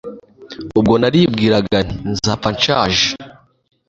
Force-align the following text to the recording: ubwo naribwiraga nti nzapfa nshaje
ubwo 0.79 0.93
naribwiraga 1.01 1.77
nti 1.85 1.95
nzapfa 2.13 2.49
nshaje 2.55 3.07